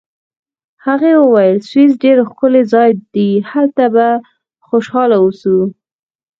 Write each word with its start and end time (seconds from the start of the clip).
هغې 0.85 1.11
وویل: 1.23 1.57
سویس 1.69 1.93
ډېر 2.03 2.17
ښکلی 2.29 2.63
ځای 2.73 2.89
دی، 3.13 3.31
هلته 3.51 3.83
به 3.95 4.07
خوشحاله 4.67 5.17
واوسو. 5.19 5.57